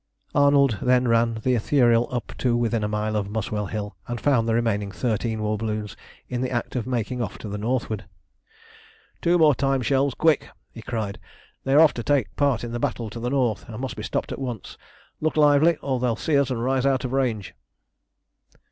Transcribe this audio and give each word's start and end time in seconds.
Arnold 0.33 0.79
then 0.81 1.07
ran 1.07 1.35
the 1.35 1.53
Ithuriel 1.55 2.11
up 2.11 2.33
to 2.39 2.57
within 2.57 2.83
a 2.83 2.87
mile 2.87 3.15
of 3.15 3.29
Muswell 3.29 3.67
Hill, 3.67 3.95
and 4.07 4.19
found 4.19 4.47
the 4.49 4.55
remaining 4.55 4.91
thirteen 4.91 5.43
war 5.43 5.59
balloons 5.59 5.95
in 6.27 6.41
the 6.41 6.49
act 6.49 6.75
of 6.75 6.87
making 6.87 7.21
off 7.21 7.37
to 7.37 7.47
the 7.47 7.59
northward. 7.59 8.05
"Two 9.21 9.37
more 9.37 9.53
time 9.53 9.83
shells, 9.83 10.15
quick!" 10.15 10.49
he 10.71 10.81
cried. 10.81 11.19
"They 11.65 11.73
are 11.75 11.79
off 11.79 11.93
to 11.93 12.03
take 12.03 12.35
part 12.35 12.63
in 12.63 12.71
the 12.71 12.79
battle 12.79 13.11
to 13.11 13.19
the 13.19 13.29
north, 13.29 13.69
and 13.69 13.77
must 13.79 13.95
be 13.95 14.01
stopped 14.01 14.31
at 14.31 14.39
once. 14.41 14.75
Look 15.19 15.37
lively, 15.37 15.75
or 15.83 15.99
they'll 15.99 16.15
see 16.15 16.35
us 16.35 16.49
and 16.49 16.63
rise 16.63 16.87
out 16.87 17.05
of 17.05 17.11
range!" 17.13 17.53